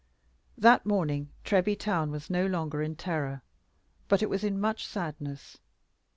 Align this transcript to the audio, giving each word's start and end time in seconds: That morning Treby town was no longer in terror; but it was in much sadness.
That 0.57 0.83
morning 0.83 1.29
Treby 1.45 1.77
town 1.77 2.09
was 2.09 2.31
no 2.31 2.47
longer 2.47 2.81
in 2.81 2.95
terror; 2.95 3.43
but 4.07 4.23
it 4.23 4.31
was 4.31 4.43
in 4.43 4.59
much 4.59 4.87
sadness. 4.87 5.59